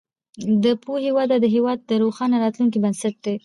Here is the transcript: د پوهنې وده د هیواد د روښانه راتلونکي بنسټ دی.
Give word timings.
د 0.63 0.65
پوهنې 0.83 1.11
وده 1.17 1.37
د 1.39 1.45
هیواد 1.55 1.79
د 1.89 1.91
روښانه 2.03 2.35
راتلونکي 2.43 2.77
بنسټ 2.83 3.15
دی. 3.25 3.35